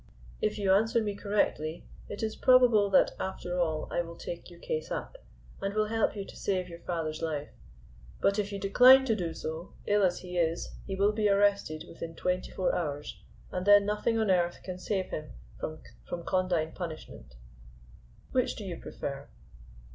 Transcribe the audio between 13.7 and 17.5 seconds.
nothing on earth can save him from condign punishment.